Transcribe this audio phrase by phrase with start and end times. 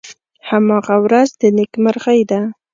[0.49, 2.41] هماغه ورځ د نیکمرغۍ ده.